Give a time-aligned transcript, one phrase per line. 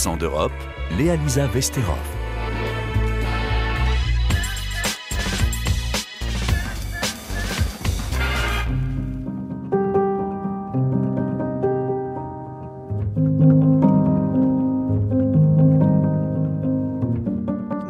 [0.00, 0.52] accent d'Europe,
[0.96, 1.16] Léa
[1.52, 1.98] Vesterov.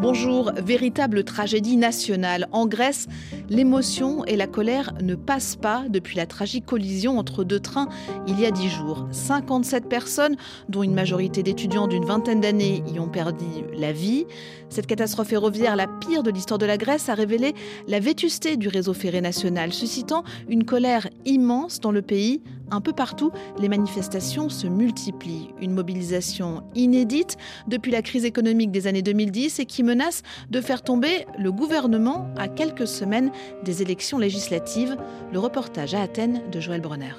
[0.00, 2.48] Bonjour, véritable tragédie nationale.
[2.50, 3.06] En Grèce,
[3.50, 7.88] l'émotion et la colère ne passent pas depuis la tragique collision entre deux trains
[8.26, 9.06] il y a dix jours.
[9.10, 10.36] 57 personnes,
[10.68, 13.44] dont une majorité d'étudiants d'une vingtaine d'années, y ont perdu
[13.74, 14.24] la vie.
[14.68, 17.54] Cette catastrophe ferroviaire, la pire de l'histoire de la Grèce, a révélé
[17.88, 22.40] la vétusté du réseau ferré national, suscitant une colère immense dans le pays.
[22.72, 25.48] Un peu partout, les manifestations se multiplient.
[25.60, 27.36] Une mobilisation inédite
[27.66, 32.28] depuis la crise économique des années 2010 et qui menace de faire tomber le gouvernement
[32.36, 33.32] à quelques semaines
[33.64, 34.96] des élections législatives.
[35.32, 37.12] Le reportage à Athènes de Joël Bronner.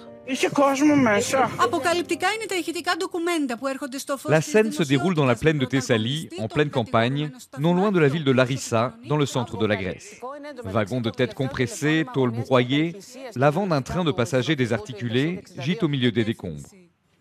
[4.29, 7.99] La scène se déroule dans la plaine de Thessalie, en pleine campagne, non loin de
[7.99, 10.21] la ville de Larissa, dans le centre de la Grèce.
[10.63, 12.95] Wagons de tête compressés, tôles broyées,
[13.35, 16.69] l'avant d'un train de passagers désarticulé gîte au milieu des décombres.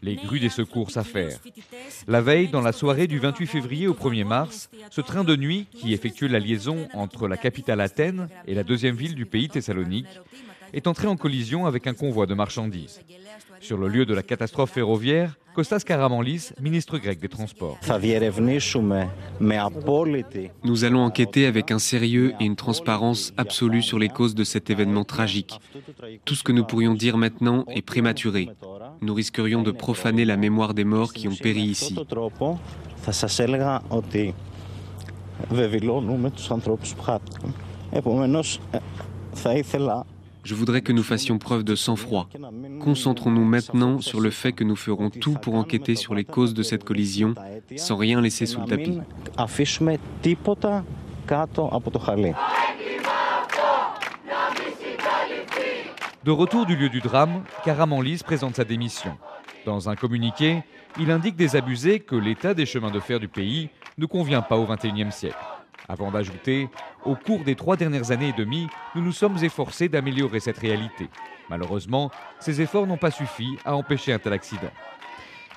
[0.02, 1.40] Les grues des secours s'affairent.
[2.08, 5.66] La veille, dans la soirée du 28 février au 1er mars, ce train de nuit,
[5.72, 10.08] qui effectue la liaison entre la capitale Athènes et la deuxième ville du pays, Thessalonique,
[10.72, 13.00] est entré en collision avec un convoi de marchandises.
[13.60, 17.78] Sur le lieu de la catastrophe ferroviaire, Kostas Karamanlis, ministre grec des Transports.
[20.64, 24.70] Nous allons enquêter avec un sérieux et une transparence absolue sur les causes de cet
[24.70, 25.58] événement tragique.
[26.24, 28.48] Tout ce que nous pourrions dire maintenant est prématuré.
[29.00, 31.96] Nous risquerions de profaner la mémoire des morts qui ont péri ici.
[40.42, 42.28] Je voudrais que nous fassions preuve de sang-froid.
[42.80, 46.62] Concentrons-nous maintenant sur le fait que nous ferons tout pour enquêter sur les causes de
[46.62, 47.34] cette collision
[47.77, 49.00] sans rien laisser sous le tapis.
[56.23, 59.17] De retour du lieu du drame, Karamanlis présente sa démission.
[59.64, 60.62] Dans un communiqué,
[60.98, 63.68] il indique désabusé que l'état des chemins de fer du pays
[63.98, 65.36] ne convient pas au XXIe siècle.
[65.89, 66.68] Avant d'ajouter,
[67.05, 71.08] au cours des trois dernières années et demie, nous nous sommes efforcés d'améliorer cette réalité.
[71.48, 74.70] Malheureusement, ces efforts n'ont pas suffi à empêcher un tel accident.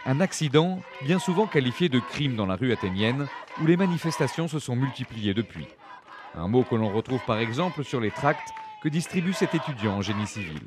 [0.05, 3.27] Un accident bien souvent qualifié de crime dans la rue athénienne,
[3.61, 5.67] où les manifestations se sont multipliées depuis.
[6.35, 10.01] Un mot que l'on retrouve par exemple sur les tracts que distribue cet étudiant en
[10.01, 10.59] génie civil.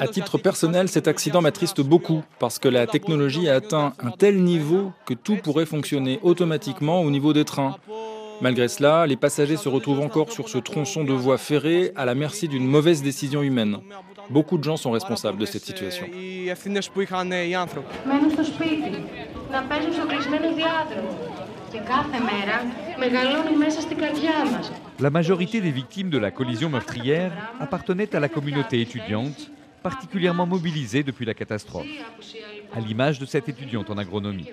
[0.00, 4.40] À titre personnel, cet accident m'attriste beaucoup parce que la technologie a atteint un tel
[4.44, 7.74] niveau que tout pourrait fonctionner automatiquement au niveau des trains.
[8.40, 12.14] Malgré cela, les passagers se retrouvent encore sur ce tronçon de voie ferrée à la
[12.14, 13.78] merci d'une mauvaise décision humaine.
[14.30, 16.06] Beaucoup de gens sont responsables de cette situation.
[25.00, 29.50] La majorité des victimes de la collision meurtrière appartenaient à la communauté étudiante,
[29.82, 31.86] particulièrement mobilisée depuis la catastrophe,
[32.72, 34.48] à l'image de cette étudiante en agronomie.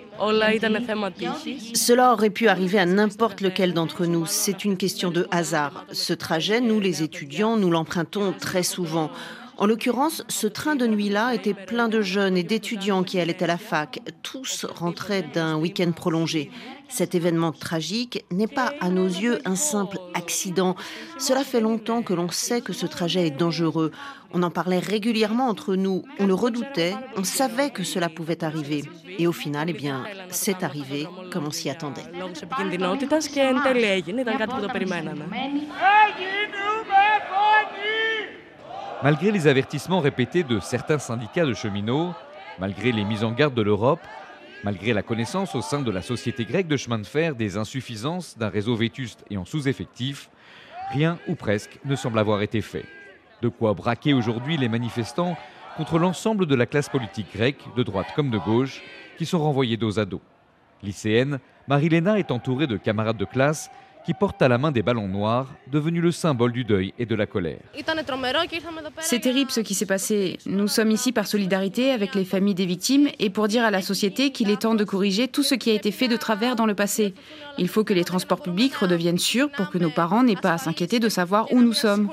[1.75, 4.25] Cela aurait pu arriver à n'importe lequel d'entre nous.
[4.25, 5.85] C'est une question de hasard.
[5.91, 9.11] Ce trajet, nous les étudiants, nous l'empruntons très souvent.
[9.57, 13.47] En l'occurrence, ce train de nuit-là était plein de jeunes et d'étudiants qui allaient à
[13.47, 13.99] la fac.
[14.23, 16.49] Tous rentraient d'un week-end prolongé.
[16.91, 20.75] Cet événement tragique n'est pas à nos yeux un simple accident.
[21.17, 23.91] Cela fait longtemps que l'on sait que ce trajet est dangereux.
[24.33, 28.83] On en parlait régulièrement entre nous, on le redoutait, on savait que cela pouvait arriver.
[29.17, 32.01] Et au final, eh bien, c'est arrivé comme on s'y attendait.
[39.01, 42.13] Malgré les avertissements répétés de certains syndicats de cheminots,
[42.59, 44.01] malgré les mises en garde de l'Europe,
[44.63, 48.37] malgré la connaissance au sein de la société grecque de chemin de fer des insuffisances
[48.37, 50.29] d'un réseau vétuste et en sous-effectif,
[50.91, 52.85] rien ou presque ne semble avoir été fait.
[53.41, 55.35] De quoi braquer aujourd'hui les manifestants
[55.77, 58.81] contre l'ensemble de la classe politique grecque, de droite comme de gauche,
[59.17, 60.21] qui sont renvoyés dos à dos.
[60.83, 63.69] Lycéenne, Marilena est entourée de camarades de classe
[64.05, 67.15] qui porte à la main des ballons noirs, devenus le symbole du deuil et de
[67.15, 67.59] la colère.
[68.99, 70.39] C'est terrible ce qui s'est passé.
[70.45, 73.81] Nous sommes ici par solidarité avec les familles des victimes et pour dire à la
[73.81, 76.65] société qu'il est temps de corriger tout ce qui a été fait de travers dans
[76.65, 77.13] le passé.
[77.57, 80.57] Il faut que les transports publics redeviennent sûrs pour que nos parents n'aient pas à
[80.57, 82.09] s'inquiéter de savoir où nous sommes.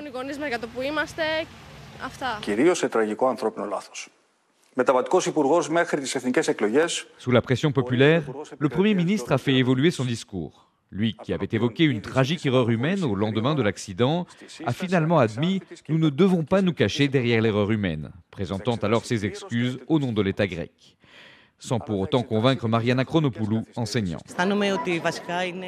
[7.19, 8.23] Sous la pression populaire,
[8.59, 10.68] le Premier ministre a fait évoluer son discours.
[10.91, 14.27] Lui, qui avait évoqué une tragique erreur humaine au lendemain de l'accident,
[14.65, 19.27] a finalement admis Nous ne devons pas nous cacher derrière l'erreur humaine, présentant alors ses
[19.27, 20.98] excuses au nom de l'État grec.
[21.59, 24.19] Sans pour autant convaincre Mariana Chronopoulou, enseignant.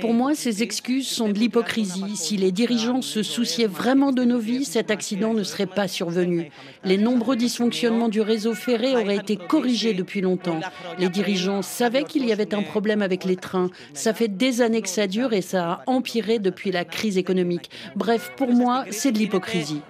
[0.00, 2.16] Pour moi, ces excuses sont de l'hypocrisie.
[2.16, 6.50] Si les dirigeants se souciaient vraiment de nos vies, cet accident ne serait pas survenu.
[6.84, 10.60] Les nombreux dysfonctionnements du réseau ferré auraient été corrigés depuis longtemps.
[10.98, 13.70] Les dirigeants savaient qu'il y avait un problème avec les trains.
[13.94, 17.70] Ça fait des années que ça dure et ça a empiré depuis la crise économique.
[17.96, 19.82] Bref, pour moi, c'est de l'hypocrisie.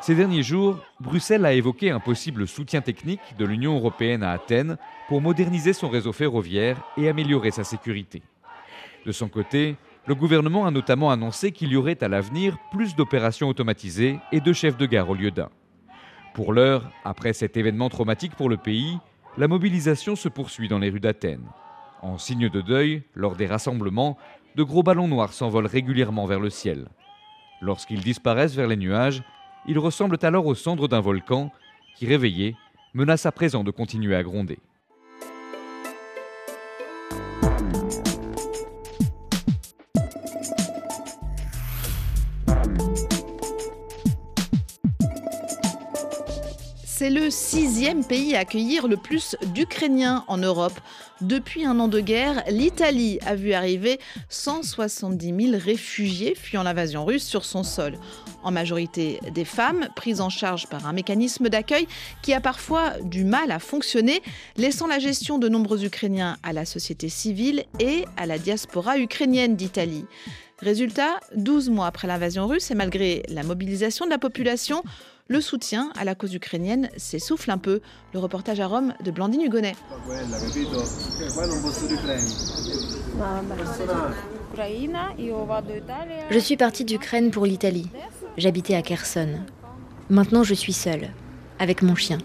[0.00, 4.78] Ces derniers jours, Bruxelles a évoqué un possible soutien technique de l'Union européenne à Athènes
[5.08, 8.22] pour moderniser son réseau ferroviaire et améliorer sa sécurité.
[9.06, 9.76] De son côté,
[10.06, 14.52] le gouvernement a notamment annoncé qu'il y aurait à l'avenir plus d'opérations automatisées et de
[14.52, 15.50] chefs de gare au lieu d'un.
[16.34, 18.98] Pour l'heure, après cet événement traumatique pour le pays,
[19.36, 21.46] la mobilisation se poursuit dans les rues d'Athènes.
[22.02, 24.16] En signe de deuil, lors des rassemblements,
[24.56, 26.86] de gros ballons noirs s'envolent régulièrement vers le ciel.
[27.60, 29.22] Lorsqu'ils disparaissent vers les nuages,
[29.66, 31.50] ils ressemblent alors aux cendres d'un volcan
[31.96, 32.56] qui, réveillé,
[32.94, 34.58] menace à présent de continuer à gronder.
[47.00, 50.78] C'est le sixième pays à accueillir le plus d'Ukrainiens en Europe.
[51.22, 53.98] Depuis un an de guerre, l'Italie a vu arriver
[54.28, 57.94] 170 000 réfugiés fuyant l'invasion russe sur son sol.
[58.42, 61.88] En majorité des femmes, prises en charge par un mécanisme d'accueil
[62.20, 64.20] qui a parfois du mal à fonctionner,
[64.58, 69.56] laissant la gestion de nombreux Ukrainiens à la société civile et à la diaspora ukrainienne
[69.56, 70.04] d'Italie.
[70.58, 74.82] Résultat, 12 mois après l'invasion russe et malgré la mobilisation de la population,
[75.30, 77.80] le soutien à la cause ukrainienne s'essouffle un peu.
[78.12, 79.76] Le reportage à Rome de Blandine Hugonnet.
[86.30, 87.88] Je suis partie d'Ukraine pour l'Italie.
[88.36, 89.38] J'habitais à Kherson.
[90.08, 91.10] Maintenant, je suis seule,
[91.60, 92.18] avec mon chien.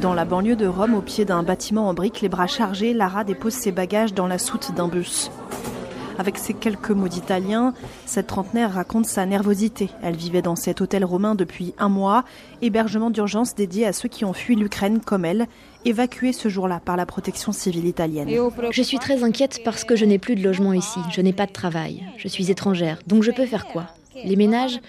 [0.00, 3.24] Dans la banlieue de Rome, au pied d'un bâtiment en briques, les bras chargés, Lara
[3.24, 5.30] dépose ses bagages dans la soute d'un bus.
[6.18, 7.74] Avec ses quelques mots d'italien,
[8.04, 9.88] cette trentenaire raconte sa nervosité.
[10.02, 12.24] Elle vivait dans cet hôtel romain depuis un mois,
[12.60, 15.46] hébergement d'urgence dédié à ceux qui ont fui l'Ukraine comme elle,
[15.84, 18.28] évacués ce jour-là par la protection civile italienne.
[18.70, 21.46] Je suis très inquiète parce que je n'ai plus de logement ici, je n'ai pas
[21.46, 23.86] de travail, je suis étrangère, donc je peux faire quoi?
[24.24, 24.80] Les ménages?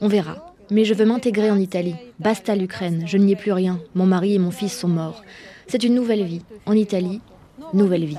[0.00, 0.54] On verra.
[0.70, 1.94] Mais je veux m'intégrer en Italie.
[2.18, 3.80] Basta l'Ukraine, je n'y ai plus rien.
[3.94, 5.22] Mon mari et mon fils sont morts.
[5.68, 6.42] C'est une nouvelle vie.
[6.64, 7.20] En Italie,
[7.72, 8.18] nouvelle vie.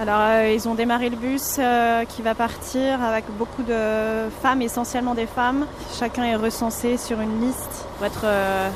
[0.00, 4.60] Alors euh, ils ont démarré le bus euh, qui va partir avec beaucoup de femmes,
[4.60, 5.66] essentiellement des femmes.
[5.96, 8.70] Chacun est recensé sur une liste pour être euh,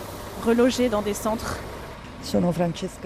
[0.46, 1.58] relogé dans des centres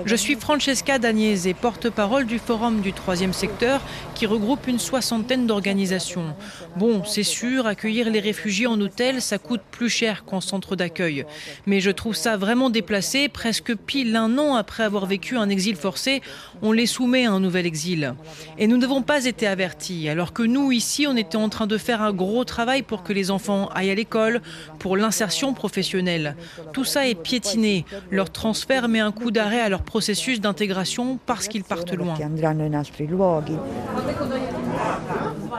[0.05, 3.81] je suis Francesca Dagnese, porte-parole du Forum du troisième secteur
[4.15, 6.35] qui regroupe une soixantaine d'organisations.
[6.77, 11.25] Bon, c'est sûr, accueillir les réfugiés en hôtel, ça coûte plus cher qu'en centre d'accueil.
[11.67, 13.29] Mais je trouve ça vraiment déplacé.
[13.29, 16.23] Presque pile un an après avoir vécu un exil forcé,
[16.63, 18.15] on les soumet à un nouvel exil.
[18.59, 21.79] Et nous n'avons pas été avertis, alors que nous, ici, on était en train de
[21.79, 24.41] faire un gros travail pour que les enfants aillent à l'école,
[24.79, 26.37] pour l'insertion professionnelle.
[26.73, 27.85] Tout ça est piétiné.
[28.11, 32.15] Leur transfert met un coup d'arrêt à leur processus d'intégration parce qu'ils partent loin.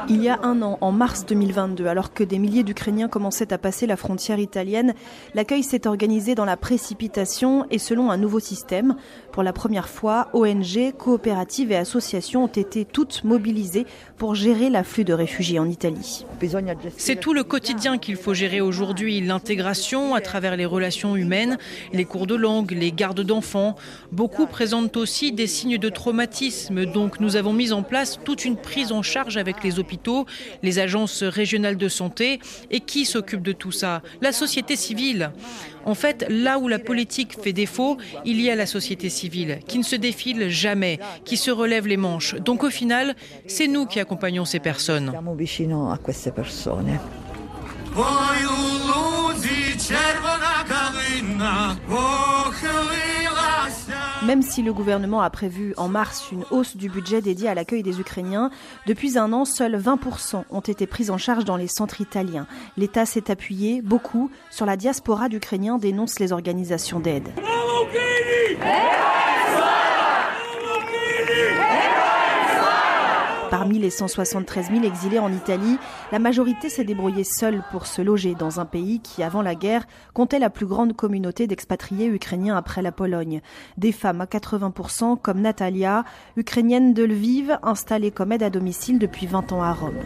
[0.09, 3.57] Il y a un an, en mars 2022, alors que des milliers d'Ukrainiens commençaient à
[3.57, 4.93] passer la frontière italienne,
[5.33, 8.95] l'accueil s'est organisé dans la précipitation et selon un nouveau système.
[9.31, 13.85] Pour la première fois, ONG, coopératives et associations ont été toutes mobilisées
[14.23, 16.25] pour gérer l'afflux de réfugiés en Italie.
[16.95, 21.57] C'est tout le quotidien qu'il faut gérer aujourd'hui, l'intégration à travers les relations humaines,
[21.91, 23.75] les cours de langue, les gardes d'enfants.
[24.13, 28.55] Beaucoup présentent aussi des signes de traumatisme, donc nous avons mis en place toute une
[28.55, 30.25] prise en charge avec les hôpitaux,
[30.61, 32.39] les agences régionales de santé.
[32.71, 34.01] Et qui s'occupe de tout ça?
[34.21, 35.33] La société civile.
[35.85, 39.77] En fait, là où la politique fait défaut, il y a la société civile qui
[39.77, 42.35] ne se défile jamais, qui se relève les manches.
[42.35, 44.12] Donc au final, c'est nous qui accompagnons
[44.45, 45.11] ces personnes.
[54.25, 57.83] Même si le gouvernement a prévu en mars une hausse du budget dédié à l'accueil
[57.83, 58.51] des Ukrainiens,
[58.87, 62.47] depuis un an, seuls 20% ont été pris en charge dans les centres italiens.
[62.77, 67.29] L'État s'est appuyé beaucoup sur la diaspora d'Ukrainiens, dénoncent les organisations d'aide.
[73.53, 75.77] Parmi les 173 000 exilés en Italie,
[76.11, 79.85] la majorité s'est débrouillée seule pour se loger dans un pays qui, avant la guerre,
[80.15, 83.41] comptait la plus grande communauté d'expatriés ukrainiens après la Pologne.
[83.77, 86.03] Des femmes à 80% comme Natalia,
[86.35, 89.99] ukrainienne de Lviv, installée comme aide à domicile depuis 20 ans à Rome.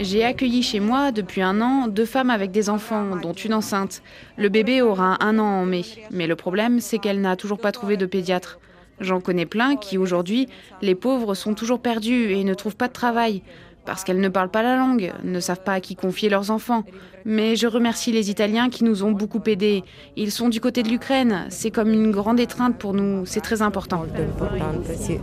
[0.00, 4.02] J'ai accueilli chez moi depuis un an deux femmes avec des enfants, dont une enceinte.
[4.36, 7.70] Le bébé aura un an en mai, mais le problème c'est qu'elle n'a toujours pas
[7.70, 8.58] trouvé de pédiatre.
[9.00, 10.48] J'en connais plein qui aujourd'hui,
[10.82, 13.42] les pauvres sont toujours perdus et ne trouvent pas de travail
[13.84, 16.84] parce qu'elles ne parlent pas la langue, ne savent pas à qui confier leurs enfants.
[17.24, 19.84] Mais je remercie les Italiens qui nous ont beaucoup aidés.
[20.16, 21.46] Ils sont du côté de l'Ukraine.
[21.50, 23.26] C'est comme une grande étreinte pour nous.
[23.26, 24.04] C'est très important.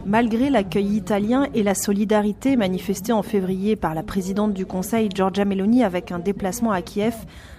[0.06, 5.46] Malgré l'accueil italien et la solidarité manifestée en février par la présidente du Conseil, Giorgia
[5.46, 7.16] Meloni, avec un déplacement à Kiev,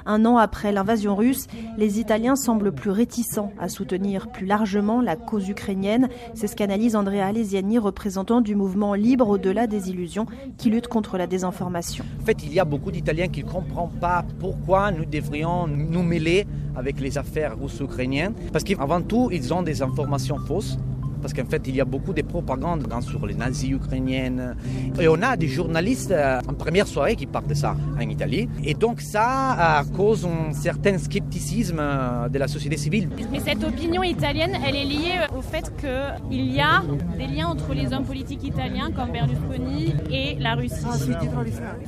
[0.09, 1.47] un an après l'invasion russe,
[1.77, 6.09] les Italiens semblent plus réticents à soutenir plus largement la cause ukrainienne.
[6.35, 11.19] C'est ce qu'analyse Andrea Alesiani, représentant du mouvement Libre au-delà des illusions, qui lutte contre
[11.19, 12.05] la désinformation.
[12.23, 16.03] En fait, il y a beaucoup d'Italiens qui ne comprennent pas pourquoi nous devrions nous
[16.03, 18.35] mêler avec les affaires russo-ukrainiennes.
[18.53, 20.79] Parce qu'avant tout, ils ont des informations fausses
[21.21, 24.57] parce qu'en fait, il y a beaucoup de propagande sur les nazis ukrainiennes.
[25.01, 28.49] Et on a des journalistes euh, en première soirée qui parlent de ça en Italie.
[28.65, 33.09] Et donc ça cause un certain scepticisme euh, de la société civile.
[33.31, 36.83] Mais cette opinion italienne, elle est liée au fait qu'il y a
[37.17, 40.75] des liens entre les hommes politiques italiens comme Berlusconi et la Russie.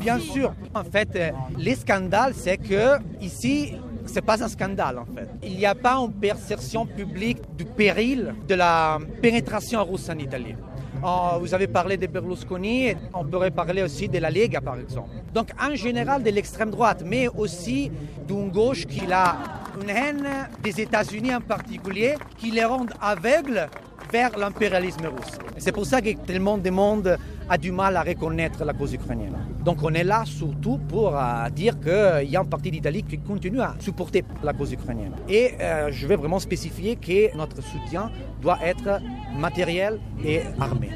[0.01, 0.55] Bien sûr.
[0.75, 3.75] En fait, euh, les scandales, c'est que ici,
[4.13, 5.29] c'est pas un scandale en fait.
[5.43, 10.55] Il n'y a pas une perception publique du péril de la pénétration russe en Italie.
[11.03, 15.09] Oh, vous avez parlé de Berlusconi, on pourrait parler aussi de la Lega par exemple.
[15.33, 17.91] Donc en général de l'extrême droite, mais aussi
[18.27, 19.37] d'une gauche qui a
[19.81, 20.27] une haine
[20.63, 23.69] des États-Unis en particulier, qui les rend aveugles
[24.13, 25.39] vers l'impérialisme russe.
[25.59, 27.17] C'est pour ça que tellement de monde
[27.49, 29.37] a du mal à reconnaître la cause ukrainienne.
[29.65, 33.19] Donc on est là surtout pour euh, dire qu'il y a une partie d'Italie qui
[33.19, 35.13] continue à supporter la cause ukrainienne.
[35.29, 39.01] Et euh, je vais vraiment spécifier que notre soutien doit être
[39.39, 40.91] matériel et armé.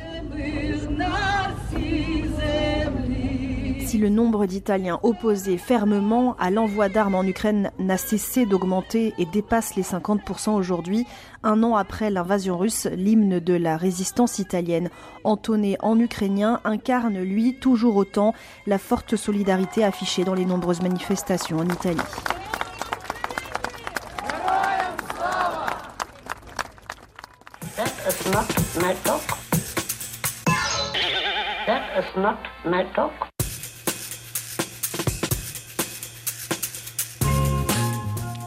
[3.95, 9.25] Si le nombre d'Italiens opposés fermement à l'envoi d'armes en Ukraine n'a cessé d'augmenter et
[9.25, 11.07] dépasse les 50% aujourd'hui,
[11.45, 14.91] un an après l'invasion russe, l'hymne de la résistance italienne,
[15.23, 18.35] entonné en ukrainien, incarne lui toujours autant
[18.67, 22.01] la forte solidarité affichée dans les nombreuses manifestations en Italie.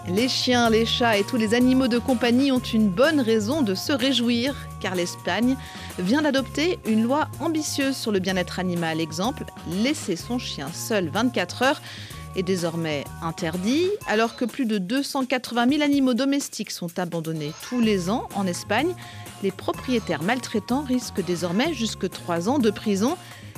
[0.10, 3.76] Les chiens, les chats et tous les animaux de compagnie ont une bonne raison de
[3.76, 5.58] se réjouir, car l'Espagne
[6.00, 9.02] vient d'adopter une loi ambitieuse sur le bien-être animal.
[9.02, 11.82] Exemple, laisser son chien seul 24 heures
[12.38, 18.10] est désormais interdit, alors que plus de 280 000 animaux domestiques sont abandonnés tous les
[18.10, 18.96] ans en Espagne.
[19.44, 23.18] Les propriétaires maltraitants risquent désormais jusque 3 ans de prison.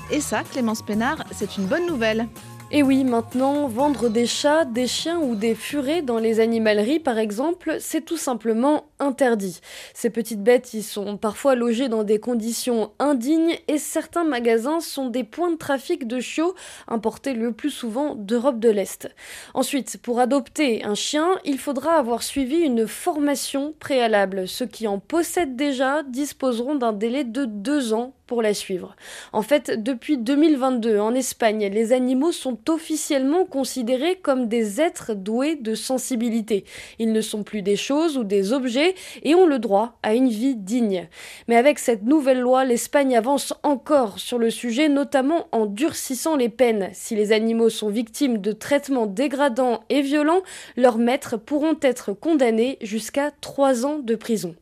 [0.09, 2.27] Et ça, Clémence Pénard, c'est une bonne nouvelle.
[2.71, 7.17] Et oui, maintenant, vendre des chats, des chiens ou des furets dans les animaleries, par
[7.17, 9.59] exemple, c'est tout simplement interdit.
[9.93, 15.09] Ces petites bêtes y sont parfois logées dans des conditions indignes et certains magasins sont
[15.09, 16.55] des points de trafic de chiots
[16.87, 19.09] importés le plus souvent d'Europe de l'Est.
[19.53, 24.47] Ensuite, pour adopter un chien, il faudra avoir suivi une formation préalable.
[24.47, 28.95] Ceux qui en possèdent déjà disposeront d'un délai de deux ans pour la suivre.
[29.33, 35.55] En fait, depuis 2022, en Espagne, les animaux sont officiellement considérés comme des êtres doués
[35.55, 36.63] de sensibilité.
[36.99, 38.88] Ils ne sont plus des choses ou des objets
[39.23, 41.07] et ont le droit à une vie digne.
[41.47, 46.49] Mais avec cette nouvelle loi, l'Espagne avance encore sur le sujet, notamment en durcissant les
[46.49, 46.89] peines.
[46.93, 50.41] Si les animaux sont victimes de traitements dégradants et violents,
[50.77, 54.55] leurs maîtres pourront être condamnés jusqu'à trois ans de prison.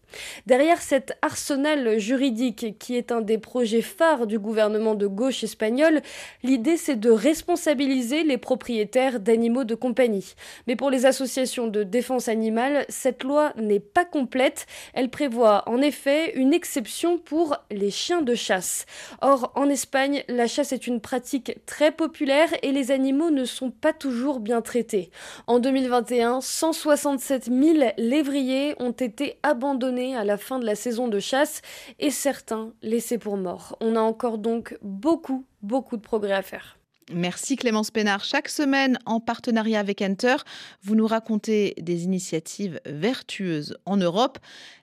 [0.46, 6.02] Derrière cet arsenal juridique qui est un des projets phares du gouvernement de gauche espagnol,
[6.44, 10.36] l'idée c'est de responsabiliser les propriétaires d'animaux de compagnie.
[10.68, 14.66] Mais pour les associations de défense animale, cette loi n'est pas complète.
[14.94, 18.86] Elle prévoit en effet une exception pour les chiens de chasse.
[19.22, 23.72] Or, en Espagne, la chasse est une pratique très populaire et les animaux ne sont
[23.72, 25.12] pas toujours bien traités.
[25.48, 31.20] En 2021, 167 000 lévriers ont été abandonnés à la fin de la saison de
[31.20, 31.62] chasse
[32.00, 33.78] et certains laissés pour morts.
[33.82, 36.78] On a encore donc beaucoup, beaucoup de progrès à faire.
[37.12, 38.24] Merci Clémence Pénard.
[38.26, 40.36] Chaque semaine, en partenariat avec Enter,
[40.84, 44.40] vous nous racontez des initiatives vertueuses en Europe.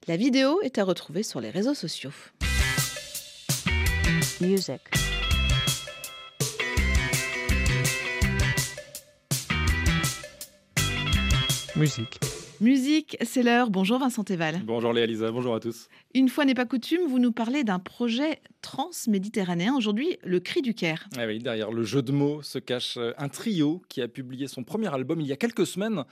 [0.09, 2.13] La vidéo est à retrouver sur les réseaux sociaux.
[4.41, 4.81] Music.
[11.77, 12.24] Musique.
[12.61, 13.69] Musique, c'est l'heure.
[13.69, 14.61] Bonjour Vincent Teval.
[14.65, 15.89] Bonjour Léa Lisa, bonjour à tous.
[16.15, 19.75] Une fois n'est pas coutume, vous nous parlez d'un projet transméditerranéen.
[19.75, 21.09] Aujourd'hui, le Cri du Caire.
[21.17, 24.47] Ah oui, derrière le jeu de mots se cache euh, un trio qui a publié
[24.47, 26.05] son premier album il y a quelques semaines,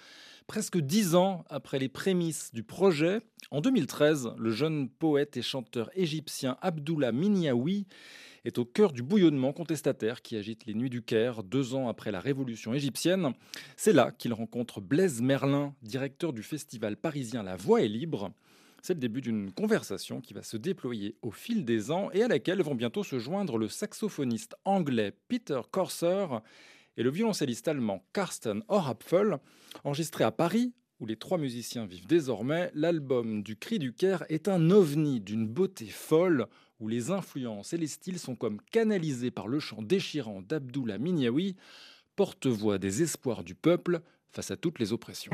[0.48, 3.20] presque dix ans après les prémices du projet.
[3.52, 7.86] En 2013, le jeune poète et chanteur égyptien Abdullah Minyawi
[8.44, 12.10] est au cœur du bouillonnement contestataire qui agite les nuits du Caire deux ans après
[12.10, 13.32] la révolution égyptienne.
[13.76, 18.32] C'est là qu'il rencontre Blaise Merlin, directeur du festival parisien La Voix est libre.
[18.82, 22.28] C'est le début d'une conversation qui va se déployer au fil des ans et à
[22.28, 26.26] laquelle vont bientôt se joindre le saxophoniste anglais Peter Corser
[26.96, 29.38] et le violoncelliste allemand Karsten Orapfel.
[29.84, 34.48] Enregistré à Paris, où les trois musiciens vivent désormais, l'album du Cri du Caire est
[34.48, 36.46] un ovni d'une beauté folle
[36.82, 41.54] où les influences et les styles sont comme canalisés par le chant déchirant d'Abdullah Minyawi,
[42.16, 45.30] porte-voix des espoirs du peuple face à toutes les oppressions.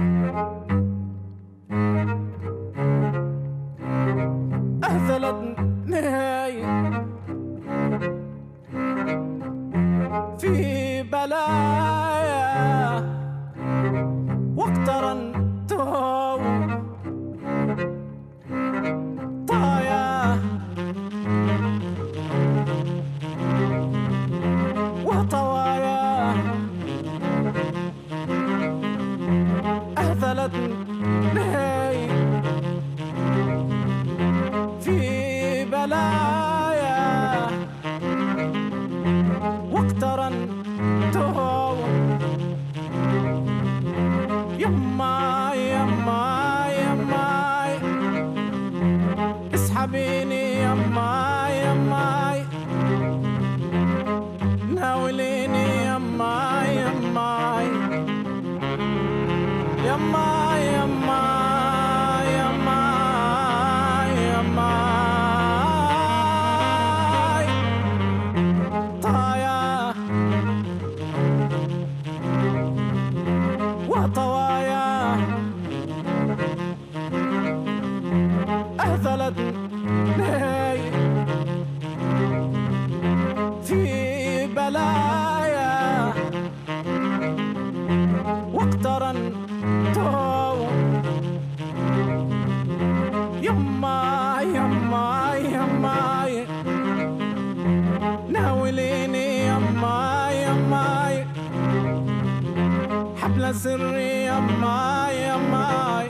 [103.54, 106.04] سري يما يما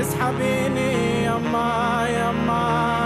[0.00, 3.05] اسحبيني يما يما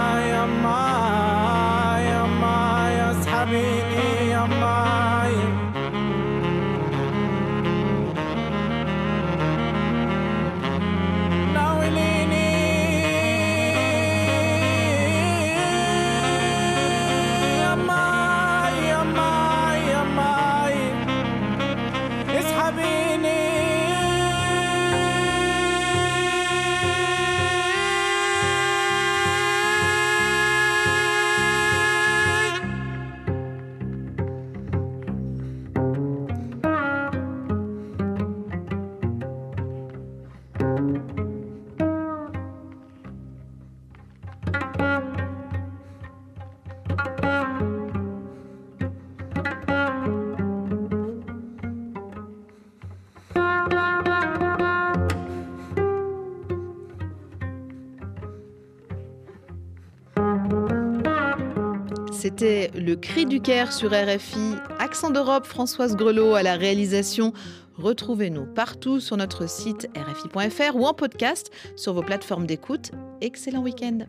[62.34, 64.54] C'était le cri du Caire sur RFI.
[64.78, 67.34] Accent d'Europe, Françoise Grelot à la réalisation.
[67.76, 72.90] Retrouvez-nous partout sur notre site rfi.fr ou en podcast sur vos plateformes d'écoute.
[73.20, 74.06] Excellent week-end.